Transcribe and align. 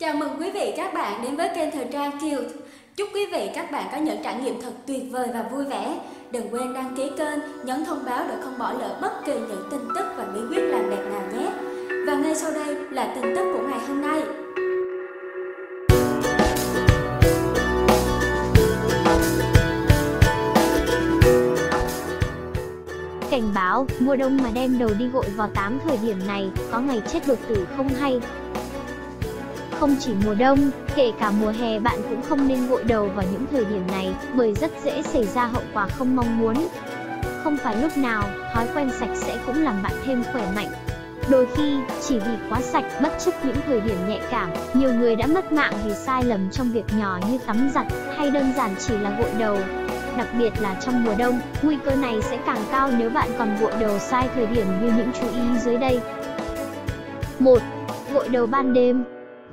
Chào 0.00 0.14
mừng 0.14 0.36
quý 0.40 0.50
vị 0.50 0.72
các 0.76 0.94
bạn 0.94 1.22
đến 1.22 1.36
với 1.36 1.48
kênh 1.54 1.70
Thời 1.70 1.84
trang 1.92 2.10
Kiều. 2.20 2.40
Chúc 2.96 3.08
quý 3.14 3.26
vị 3.32 3.50
các 3.54 3.70
bạn 3.70 3.88
có 3.92 3.98
những 3.98 4.16
trải 4.24 4.34
nghiệm 4.34 4.60
thật 4.62 4.72
tuyệt 4.86 5.02
vời 5.10 5.28
và 5.34 5.42
vui 5.42 5.64
vẻ. 5.64 5.98
Đừng 6.30 6.48
quên 6.50 6.74
đăng 6.74 6.96
ký 6.96 7.10
kênh, 7.18 7.38
nhấn 7.64 7.84
thông 7.84 8.04
báo 8.06 8.24
để 8.28 8.34
không 8.42 8.58
bỏ 8.58 8.72
lỡ 8.72 8.98
bất 9.02 9.12
kỳ 9.26 9.32
những 9.32 9.68
tin 9.70 9.80
tức 9.96 10.04
và 10.16 10.24
bí 10.34 10.40
quyết 10.48 10.62
làm 10.62 10.90
đẹp 10.90 11.04
nào 11.10 11.22
nhé. 11.34 11.50
Và 12.06 12.14
ngay 12.14 12.34
sau 12.34 12.50
đây 12.50 12.74
là 12.90 13.14
tin 13.14 13.36
tức 13.36 13.52
của 13.52 13.66
ngày 13.68 13.80
hôm 13.88 14.00
nay. 14.00 14.22
Cảnh 23.30 23.50
báo, 23.54 23.86
mùa 23.98 24.16
đông 24.16 24.38
mà 24.42 24.50
đem 24.54 24.78
đầu 24.78 24.90
đi 24.98 25.06
gội 25.12 25.26
vào 25.36 25.48
8 25.54 25.78
thời 25.84 25.98
điểm 26.02 26.16
này, 26.26 26.50
có 26.72 26.80
ngày 26.80 27.02
chết 27.12 27.20
đột 27.28 27.38
tử 27.48 27.66
không 27.76 27.88
hay. 27.88 28.20
Không 29.80 29.96
chỉ 30.00 30.12
mùa 30.24 30.34
đông, 30.34 30.70
kể 30.94 31.12
cả 31.20 31.30
mùa 31.40 31.52
hè 31.60 31.78
bạn 31.78 31.98
cũng 32.10 32.22
không 32.22 32.48
nên 32.48 32.68
gội 32.68 32.84
đầu 32.84 33.08
vào 33.14 33.24
những 33.32 33.44
thời 33.50 33.64
điểm 33.64 33.86
này, 33.86 34.14
bởi 34.34 34.54
rất 34.54 34.70
dễ 34.84 35.02
xảy 35.02 35.24
ra 35.24 35.46
hậu 35.46 35.62
quả 35.74 35.86
không 35.86 36.16
mong 36.16 36.38
muốn. 36.38 36.68
Không 37.44 37.56
phải 37.56 37.76
lúc 37.76 37.96
nào, 37.96 38.24
thói 38.54 38.66
quen 38.74 38.90
sạch 39.00 39.14
sẽ 39.14 39.38
cũng 39.46 39.62
làm 39.62 39.82
bạn 39.82 39.92
thêm 40.04 40.22
khỏe 40.32 40.52
mạnh. 40.54 40.68
Đôi 41.30 41.46
khi, 41.56 41.78
chỉ 42.08 42.18
vì 42.18 42.32
quá 42.50 42.60
sạch, 42.60 42.84
bất 43.02 43.12
chấp 43.24 43.44
những 43.44 43.56
thời 43.66 43.80
điểm 43.80 43.96
nhạy 44.08 44.20
cảm, 44.30 44.50
nhiều 44.74 44.94
người 44.94 45.16
đã 45.16 45.26
mất 45.26 45.52
mạng 45.52 45.72
vì 45.84 45.94
sai 45.94 46.24
lầm 46.24 46.50
trong 46.50 46.72
việc 46.72 46.84
nhỏ 46.98 47.18
như 47.30 47.38
tắm 47.46 47.70
giặt, 47.74 47.86
hay 48.16 48.30
đơn 48.30 48.52
giản 48.56 48.74
chỉ 48.78 48.98
là 48.98 49.18
gội 49.18 49.30
đầu. 49.38 49.58
Đặc 50.16 50.28
biệt 50.38 50.52
là 50.60 50.74
trong 50.84 51.04
mùa 51.04 51.14
đông, 51.18 51.40
nguy 51.62 51.76
cơ 51.84 51.96
này 51.96 52.22
sẽ 52.22 52.38
càng 52.46 52.64
cao 52.70 52.90
nếu 52.98 53.10
bạn 53.10 53.28
còn 53.38 53.56
gội 53.60 53.72
đầu 53.80 53.98
sai 53.98 54.28
thời 54.34 54.46
điểm 54.46 54.66
như 54.82 54.92
những 54.96 55.10
chú 55.20 55.26
ý 55.26 55.58
dưới 55.64 55.76
đây. 55.76 56.00
1. 57.38 57.58
Gội 58.12 58.28
đầu 58.28 58.46
ban 58.46 58.72
đêm 58.72 59.04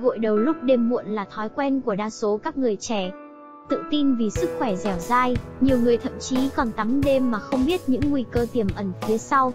Gội 0.02 0.18
đầu 0.18 0.38
lúc 0.38 0.56
đêm 0.64 0.90
muộn 0.90 1.06
là 1.06 1.26
thói 1.36 1.50
quen 1.50 1.82
của 1.82 1.96
đa 1.96 2.10
số 2.10 2.40
các 2.44 2.58
người 2.58 2.76
trẻ. 2.76 3.12
Tự 3.70 3.84
tin 3.92 4.16
vì 4.16 4.30
sức 4.30 4.50
khỏe 4.60 4.76
dẻo 4.76 4.96
dai, 5.00 5.36
nhiều 5.62 5.80
người 5.80 5.98
thậm 5.98 6.20
chí 6.20 6.38
còn 6.56 6.72
tắm 6.72 7.02
đêm 7.02 7.32
mà 7.32 7.40
không 7.40 7.66
biết 7.66 7.82
những 7.88 8.02
nguy 8.10 8.26
cơ 8.32 8.46
tiềm 8.54 8.68
ẩn 8.76 8.92
phía 9.02 9.18
sau. 9.18 9.54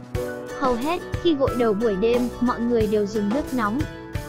Hầu 0.60 0.74
hết, 0.74 1.02
khi 1.22 1.34
gội 1.34 1.50
đầu 1.58 1.72
buổi 1.72 1.96
đêm, 1.96 2.22
mọi 2.40 2.60
người 2.60 2.86
đều 2.86 3.06
dùng 3.06 3.28
nước 3.34 3.54
nóng. 3.54 3.80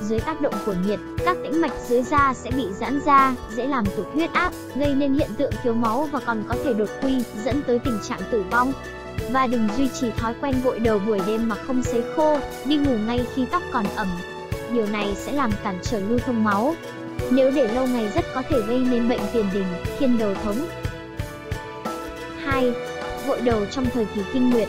Dưới 0.01 0.19
tác 0.19 0.41
động 0.41 0.53
của 0.65 0.75
nhiệt, 0.87 0.99
các 1.25 1.37
tĩnh 1.43 1.61
mạch 1.61 1.73
dưới 1.87 2.01
da 2.01 2.33
sẽ 2.33 2.51
bị 2.51 2.65
giãn 2.79 2.99
ra, 3.05 3.35
dễ 3.55 3.67
làm 3.67 3.85
tụt 3.97 4.05
huyết 4.13 4.33
áp, 4.33 4.53
gây 4.75 4.95
nên 4.95 5.13
hiện 5.13 5.29
tượng 5.37 5.51
thiếu 5.63 5.73
máu 5.73 6.09
và 6.11 6.19
còn 6.25 6.43
có 6.47 6.55
thể 6.63 6.73
đột 6.73 6.89
quỵ, 7.01 7.23
dẫn 7.45 7.61
tới 7.67 7.79
tình 7.79 7.99
trạng 8.03 8.19
tử 8.31 8.43
vong. 8.51 8.73
Và 9.31 9.47
đừng 9.47 9.67
duy 9.77 9.89
trì 9.99 10.11
thói 10.11 10.33
quen 10.41 10.55
gội 10.63 10.79
đầu 10.79 10.99
buổi 11.07 11.19
đêm 11.27 11.49
mà 11.49 11.55
không 11.55 11.83
sấy 11.83 12.03
khô, 12.15 12.37
đi 12.65 12.77
ngủ 12.77 12.97
ngay 13.07 13.25
khi 13.33 13.45
tóc 13.51 13.61
còn 13.71 13.85
ẩm, 13.95 14.07
điều 14.73 14.85
này 14.85 15.13
sẽ 15.15 15.31
làm 15.31 15.51
cản 15.63 15.79
trở 15.83 15.99
lưu 15.99 16.19
thông 16.19 16.43
máu. 16.43 16.75
Nếu 17.31 17.51
để 17.51 17.73
lâu 17.73 17.87
ngày 17.87 18.09
rất 18.15 18.25
có 18.35 18.41
thể 18.49 18.57
gây 18.67 18.79
nên 18.79 19.09
bệnh 19.09 19.21
tiền 19.33 19.45
đình, 19.53 19.65
khiên 19.97 20.17
đầu 20.17 20.33
thống. 20.43 20.57
2. 22.43 22.73
Gội 23.27 23.41
đầu 23.41 23.65
trong 23.71 23.85
thời 23.93 24.05
kỳ 24.15 24.21
kinh 24.33 24.49
nguyệt 24.49 24.67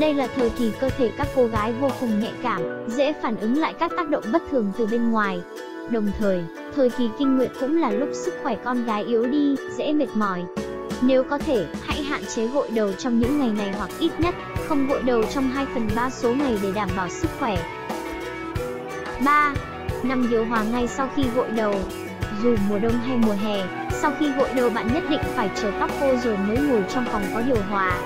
đây 0.00 0.14
là 0.14 0.26
thời 0.26 0.50
kỳ 0.50 0.72
cơ 0.80 0.90
thể 0.98 1.10
các 1.18 1.28
cô 1.36 1.46
gái 1.46 1.72
vô 1.72 1.90
cùng 2.00 2.20
nhạy 2.20 2.32
cảm, 2.42 2.62
dễ 2.88 3.12
phản 3.22 3.36
ứng 3.36 3.58
lại 3.58 3.74
các 3.78 3.92
tác 3.96 4.10
động 4.10 4.24
bất 4.32 4.42
thường 4.50 4.72
từ 4.78 4.86
bên 4.86 5.10
ngoài. 5.10 5.42
Đồng 5.90 6.10
thời, 6.18 6.44
thời 6.76 6.90
kỳ 6.90 7.08
kinh 7.18 7.36
nguyệt 7.36 7.50
cũng 7.60 7.80
là 7.80 7.90
lúc 7.90 8.08
sức 8.12 8.34
khỏe 8.42 8.56
con 8.64 8.84
gái 8.84 9.04
yếu 9.04 9.26
đi, 9.26 9.56
dễ 9.76 9.92
mệt 9.92 10.08
mỏi. 10.14 10.44
Nếu 11.02 11.24
có 11.24 11.38
thể, 11.38 11.66
hãy 11.82 12.02
hạn 12.02 12.24
chế 12.34 12.46
gội 12.46 12.70
đầu 12.70 12.92
trong 12.92 13.18
những 13.18 13.38
ngày 13.38 13.50
này 13.58 13.72
hoặc 13.78 13.90
ít 13.98 14.10
nhất, 14.18 14.34
không 14.68 14.88
gội 14.88 15.02
đầu 15.02 15.22
trong 15.34 15.44
2 15.44 15.66
phần 15.74 15.88
3 15.96 16.10
số 16.10 16.34
ngày 16.34 16.58
để 16.62 16.72
đảm 16.72 16.88
bảo 16.96 17.08
sức 17.08 17.30
khỏe. 17.38 17.56
3. 19.24 19.54
Nằm 20.02 20.30
điều 20.30 20.44
hòa 20.44 20.64
ngay 20.64 20.88
sau 20.88 21.08
khi 21.16 21.24
gội 21.36 21.50
đầu. 21.50 21.74
Dù 22.42 22.56
mùa 22.68 22.78
đông 22.78 22.92
hay 22.92 23.16
mùa 23.16 23.32
hè, 23.32 23.66
sau 23.90 24.12
khi 24.18 24.32
gội 24.32 24.48
đầu 24.56 24.70
bạn 24.70 24.94
nhất 24.94 25.02
định 25.10 25.20
phải 25.34 25.50
chờ 25.54 25.72
tóc 25.80 25.90
khô 26.00 26.16
rồi 26.16 26.36
mới 26.36 26.58
ngồi 26.58 26.82
trong 26.94 27.04
phòng 27.04 27.22
có 27.34 27.40
điều 27.40 27.62
hòa. 27.70 27.98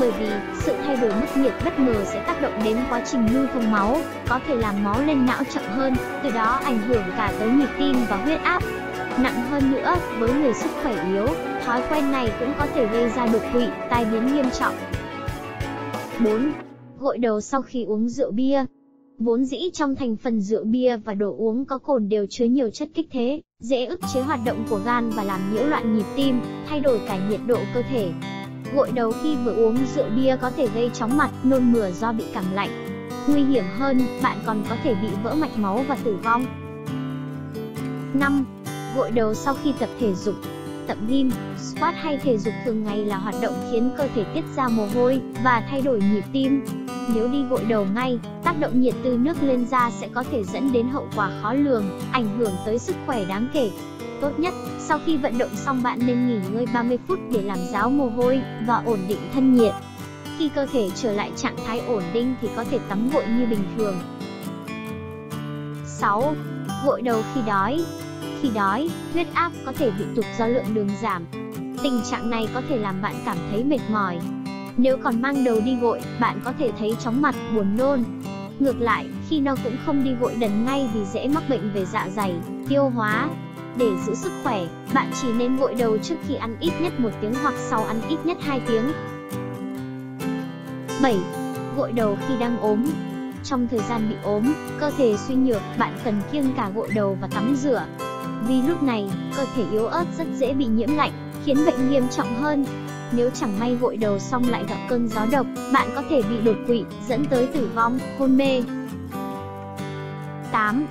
Bởi 0.00 0.10
vì, 0.10 0.28
sự 0.54 0.74
thay 0.86 0.96
đổi 0.96 1.10
mức 1.10 1.26
nhiệt 1.36 1.52
bất 1.64 1.78
ngờ 1.78 2.04
sẽ 2.04 2.24
tác 2.26 2.42
động 2.42 2.60
đến 2.64 2.76
quá 2.90 3.02
trình 3.04 3.34
lưu 3.34 3.46
thông 3.54 3.72
máu, 3.72 4.00
có 4.28 4.40
thể 4.46 4.56
làm 4.56 4.84
máu 4.84 5.02
lên 5.06 5.26
não 5.26 5.42
chậm 5.54 5.64
hơn, 5.68 5.94
từ 6.22 6.30
đó 6.30 6.60
ảnh 6.64 6.78
hưởng 6.78 7.02
cả 7.16 7.32
tới 7.38 7.50
nhịp 7.50 7.68
tim 7.78 7.96
và 8.08 8.16
huyết 8.16 8.40
áp. 8.42 8.62
Nặng 9.18 9.46
hơn 9.50 9.72
nữa, 9.72 9.96
với 10.18 10.34
người 10.34 10.54
sức 10.54 10.70
khỏe 10.82 11.04
yếu, 11.12 11.26
thói 11.64 11.82
quen 11.90 12.12
này 12.12 12.32
cũng 12.40 12.52
có 12.58 12.66
thể 12.74 12.86
gây 12.86 13.10
ra 13.10 13.26
đột 13.26 13.42
quỵ, 13.52 13.66
tai 13.90 14.04
biến 14.04 14.34
nghiêm 14.34 14.50
trọng. 14.50 14.74
4. 16.24 16.52
Gội 16.98 17.18
đầu 17.18 17.40
sau 17.40 17.62
khi 17.62 17.84
uống 17.84 18.08
rượu 18.08 18.30
bia 18.30 18.64
Vốn 19.24 19.44
dĩ 19.44 19.70
trong 19.72 19.96
thành 19.96 20.16
phần 20.16 20.40
rượu 20.40 20.64
bia 20.64 20.96
và 20.96 21.14
đồ 21.14 21.34
uống 21.38 21.64
có 21.64 21.78
cồn 21.78 22.08
đều 22.08 22.26
chứa 22.30 22.44
nhiều 22.44 22.70
chất 22.70 22.88
kích 22.94 23.06
thế, 23.12 23.40
dễ 23.60 23.86
ức 23.86 24.00
chế 24.14 24.20
hoạt 24.20 24.40
động 24.44 24.64
của 24.70 24.80
gan 24.84 25.10
và 25.10 25.24
làm 25.24 25.54
nhiễu 25.54 25.66
loạn 25.66 25.96
nhịp 25.96 26.04
tim, 26.16 26.40
thay 26.68 26.80
đổi 26.80 27.00
cả 27.08 27.28
nhiệt 27.28 27.40
độ 27.46 27.58
cơ 27.74 27.82
thể. 27.90 28.10
Gội 28.74 28.90
đầu 28.94 29.12
khi 29.22 29.36
vừa 29.44 29.54
uống 29.54 29.76
rượu 29.94 30.06
bia 30.16 30.36
có 30.36 30.50
thể 30.50 30.68
gây 30.74 30.90
chóng 30.94 31.16
mặt, 31.16 31.30
nôn 31.44 31.72
mửa 31.72 31.90
do 31.90 32.12
bị 32.12 32.24
cảm 32.34 32.44
lạnh. 32.54 32.70
Nguy 33.28 33.44
hiểm 33.44 33.64
hơn, 33.78 34.00
bạn 34.22 34.38
còn 34.46 34.64
có 34.68 34.76
thể 34.84 34.94
bị 34.94 35.08
vỡ 35.22 35.34
mạch 35.34 35.58
máu 35.58 35.84
và 35.88 35.98
tử 36.04 36.16
vong. 36.24 36.46
5. 38.14 38.44
Gội 38.96 39.10
đầu 39.10 39.34
sau 39.34 39.54
khi 39.62 39.72
tập 39.78 39.88
thể 40.00 40.14
dục 40.14 40.34
Tập 40.86 40.96
gym, 41.08 41.30
squat 41.58 41.94
hay 41.94 42.18
thể 42.18 42.38
dục 42.38 42.54
thường 42.64 42.84
ngày 42.84 42.98
là 42.98 43.16
hoạt 43.16 43.34
động 43.42 43.54
khiến 43.70 43.90
cơ 43.96 44.08
thể 44.14 44.24
tiết 44.34 44.44
ra 44.56 44.68
mồ 44.68 44.86
hôi 44.94 45.20
và 45.44 45.62
thay 45.70 45.82
đổi 45.82 46.00
nhịp 46.00 46.24
tim. 46.32 46.64
Nếu 47.14 47.28
đi 47.28 47.44
gội 47.50 47.64
đầu 47.68 47.86
ngay, 47.94 48.18
tác 48.44 48.60
động 48.60 48.80
nhiệt 48.80 48.94
từ 49.04 49.16
nước 49.16 49.42
lên 49.42 49.66
da 49.70 49.90
sẽ 49.90 50.08
có 50.14 50.24
thể 50.30 50.44
dẫn 50.44 50.72
đến 50.72 50.88
hậu 50.88 51.06
quả 51.16 51.30
khó 51.42 51.52
lường, 51.52 51.84
ảnh 52.12 52.38
hưởng 52.38 52.52
tới 52.66 52.78
sức 52.78 52.96
khỏe 53.06 53.24
đáng 53.24 53.48
kể. 53.52 53.70
Tốt 54.20 54.38
nhất, 54.38 54.54
sau 54.78 54.98
khi 55.06 55.16
vận 55.16 55.38
động 55.38 55.50
xong 55.54 55.82
bạn 55.82 55.98
nên 56.06 56.28
nghỉ 56.28 56.38
ngơi 56.52 56.66
30 56.74 56.98
phút 57.08 57.18
để 57.32 57.42
làm 57.42 57.58
ráo 57.72 57.90
mồ 57.90 58.08
hôi 58.08 58.40
và 58.66 58.82
ổn 58.86 58.98
định 59.08 59.18
thân 59.34 59.54
nhiệt. 59.54 59.74
Khi 60.38 60.48
cơ 60.48 60.66
thể 60.72 60.90
trở 60.94 61.12
lại 61.12 61.32
trạng 61.36 61.56
thái 61.66 61.80
ổn 61.80 62.02
định 62.12 62.34
thì 62.40 62.48
có 62.56 62.64
thể 62.64 62.78
tắm 62.88 63.10
gội 63.10 63.24
như 63.26 63.46
bình 63.46 63.64
thường. 63.76 63.94
6. 65.86 66.34
Gội 66.86 67.02
đầu 67.02 67.22
khi 67.34 67.40
đói 67.46 67.84
khi 68.42 68.50
đói, 68.54 68.90
huyết 69.12 69.26
áp 69.34 69.52
có 69.66 69.72
thể 69.72 69.90
bị 69.90 70.04
tụt 70.16 70.24
do 70.38 70.46
lượng 70.46 70.74
đường 70.74 70.88
giảm. 71.02 71.26
Tình 71.82 72.00
trạng 72.10 72.30
này 72.30 72.48
có 72.54 72.62
thể 72.68 72.76
làm 72.76 73.02
bạn 73.02 73.14
cảm 73.24 73.36
thấy 73.50 73.64
mệt 73.64 73.80
mỏi, 73.90 74.18
nếu 74.76 74.96
còn 74.96 75.22
mang 75.22 75.44
đầu 75.44 75.60
đi 75.64 75.76
gội, 75.76 76.00
bạn 76.20 76.40
có 76.44 76.52
thể 76.58 76.70
thấy 76.78 76.96
chóng 77.00 77.22
mặt, 77.22 77.34
buồn 77.54 77.76
nôn. 77.76 78.04
Ngược 78.58 78.80
lại, 78.80 79.08
khi 79.28 79.40
no 79.40 79.54
cũng 79.64 79.76
không 79.86 80.04
đi 80.04 80.14
gội 80.20 80.34
đần 80.40 80.64
ngay 80.64 80.88
vì 80.94 81.04
dễ 81.04 81.28
mắc 81.28 81.42
bệnh 81.48 81.72
về 81.74 81.84
dạ 81.84 82.08
dày, 82.16 82.34
tiêu 82.68 82.88
hóa. 82.88 83.28
Để 83.76 83.90
giữ 84.06 84.14
sức 84.14 84.32
khỏe, 84.42 84.66
bạn 84.94 85.10
chỉ 85.22 85.32
nên 85.32 85.56
gội 85.56 85.74
đầu 85.74 85.98
trước 85.98 86.14
khi 86.28 86.34
ăn 86.34 86.56
ít 86.60 86.72
nhất 86.80 87.00
một 87.00 87.10
tiếng 87.20 87.34
hoặc 87.42 87.54
sau 87.56 87.84
ăn 87.84 88.00
ít 88.08 88.18
nhất 88.24 88.36
2 88.40 88.60
tiếng. 88.60 88.92
7. 91.02 91.18
Gội 91.76 91.92
đầu 91.92 92.18
khi 92.28 92.34
đang 92.40 92.60
ốm 92.60 92.84
Trong 93.44 93.68
thời 93.68 93.80
gian 93.88 94.08
bị 94.08 94.16
ốm, 94.24 94.54
cơ 94.80 94.90
thể 94.90 95.16
suy 95.16 95.34
nhược, 95.34 95.62
bạn 95.78 95.98
cần 96.04 96.20
kiêng 96.32 96.52
cả 96.56 96.70
gội 96.74 96.88
đầu 96.94 97.18
và 97.20 97.28
tắm 97.28 97.56
rửa. 97.56 97.86
Vì 98.48 98.62
lúc 98.62 98.82
này, 98.82 99.08
cơ 99.36 99.44
thể 99.56 99.64
yếu 99.72 99.86
ớt 99.86 100.04
rất 100.18 100.26
dễ 100.36 100.54
bị 100.54 100.66
nhiễm 100.66 100.94
lạnh, 100.96 101.12
khiến 101.44 101.56
bệnh 101.66 101.90
nghiêm 101.90 102.08
trọng 102.08 102.34
hơn. 102.34 102.64
Nếu 103.12 103.30
chẳng 103.30 103.58
may 103.58 103.76
gội 103.80 103.96
đầu 103.96 104.18
xong 104.18 104.48
lại 104.48 104.64
gặp 104.68 104.76
cơn 104.88 105.08
gió 105.08 105.26
độc, 105.32 105.46
bạn 105.72 105.88
có 105.94 106.02
thể 106.10 106.22
bị 106.22 106.36
đột 106.44 106.56
quỵ, 106.66 106.84
dẫn 107.08 107.24
tới 107.24 107.46
tử 107.46 107.70
vong, 107.74 107.98
hôn 108.18 108.36
mê. 108.36 108.62
8. 110.52 110.86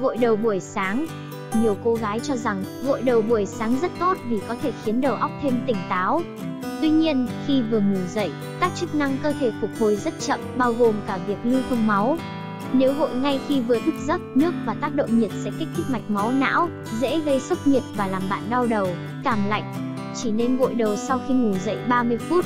Gội 0.00 0.16
đầu 0.16 0.36
buổi 0.36 0.60
sáng 0.60 1.06
Nhiều 1.62 1.76
cô 1.84 1.94
gái 1.94 2.20
cho 2.20 2.36
rằng 2.36 2.64
gội 2.86 3.02
đầu 3.02 3.22
buổi 3.22 3.46
sáng 3.46 3.76
rất 3.82 3.90
tốt 3.98 4.16
vì 4.28 4.40
có 4.48 4.56
thể 4.62 4.72
khiến 4.84 5.00
đầu 5.00 5.14
óc 5.14 5.30
thêm 5.42 5.60
tỉnh 5.66 5.76
táo. 5.88 6.22
Tuy 6.80 6.88
nhiên, 6.88 7.28
khi 7.46 7.62
vừa 7.62 7.80
ngủ 7.80 8.00
dậy, 8.14 8.30
các 8.60 8.72
chức 8.74 8.94
năng 8.94 9.16
cơ 9.22 9.32
thể 9.40 9.52
phục 9.60 9.70
hồi 9.80 9.96
rất 9.96 10.14
chậm, 10.20 10.40
bao 10.56 10.72
gồm 10.72 10.94
cả 11.06 11.18
việc 11.26 11.38
lưu 11.44 11.60
thông 11.70 11.86
máu. 11.86 12.18
Nếu 12.72 12.94
gội 12.98 13.14
ngay 13.14 13.40
khi 13.48 13.60
vừa 13.60 13.78
thức 13.78 13.94
giấc, 14.06 14.20
nước 14.34 14.52
và 14.66 14.74
tác 14.80 14.94
động 14.94 15.18
nhiệt 15.18 15.30
sẽ 15.44 15.50
kích 15.58 15.68
thích 15.76 15.86
mạch 15.90 16.10
máu 16.10 16.32
não, 16.32 16.68
dễ 17.00 17.20
gây 17.20 17.40
sốc 17.40 17.66
nhiệt 17.66 17.82
và 17.96 18.06
làm 18.06 18.22
bạn 18.30 18.42
đau 18.50 18.66
đầu, 18.66 18.88
cảm 19.24 19.38
lạnh, 19.48 19.74
chỉ 20.14 20.30
nên 20.30 20.56
gội 20.56 20.74
đầu 20.74 20.96
sau 20.96 21.20
khi 21.28 21.34
ngủ 21.34 21.52
dậy 21.64 21.76
30 21.88 22.18
phút. 22.18 22.44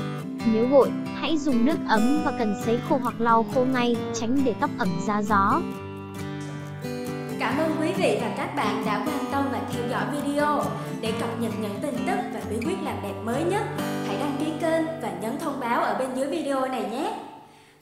Nếu 0.52 0.68
gội, 0.68 0.90
hãy 1.20 1.38
dùng 1.38 1.64
nước 1.64 1.76
ấm 1.88 2.20
và 2.24 2.32
cần 2.38 2.54
sấy 2.64 2.78
khô 2.88 2.98
hoặc 3.02 3.20
lau 3.20 3.46
khô 3.54 3.64
ngay, 3.64 3.96
tránh 4.14 4.38
để 4.44 4.54
tóc 4.60 4.70
ẩm 4.78 4.88
ra 5.06 5.22
gió. 5.22 5.60
Cảm 7.40 7.58
ơn 7.58 7.76
quý 7.80 7.92
vị 7.98 8.18
và 8.20 8.34
các 8.36 8.56
bạn 8.56 8.82
đã 8.86 9.04
quan 9.06 9.24
tâm 9.32 9.44
và 9.52 9.60
theo 9.72 9.82
dõi 9.90 10.04
video. 10.12 10.62
Để 11.00 11.12
cập 11.20 11.40
nhật 11.40 11.52
những 11.62 11.78
tin 11.82 11.94
tức 12.06 12.18
và 12.34 12.40
bí 12.50 12.56
quyết 12.66 12.76
làm 12.82 12.96
đẹp 13.02 13.14
mới 13.24 13.44
nhất, 13.44 13.62
hãy 14.06 14.16
đăng 14.20 14.36
ký 14.38 14.52
kênh 14.60 14.86
và 15.02 15.12
nhấn 15.22 15.38
thông 15.38 15.60
báo 15.60 15.80
ở 15.80 15.98
bên 15.98 16.08
dưới 16.16 16.26
video 16.26 16.68
này 16.68 16.90
nhé. 16.90 17.29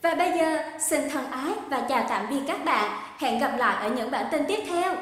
Và 0.03 0.15
bây 0.15 0.33
giờ, 0.39 0.59
xin 0.79 1.11
thân 1.11 1.31
ái 1.31 1.53
và 1.69 1.87
chào 1.89 2.07
tạm 2.09 2.27
biệt 2.31 2.41
các 2.47 2.65
bạn. 2.65 2.91
Hẹn 3.19 3.39
gặp 3.39 3.53
lại 3.59 3.77
ở 3.81 3.91
những 3.91 4.11
bản 4.11 4.27
tin 4.31 4.45
tiếp 4.49 4.59
theo. 4.69 4.95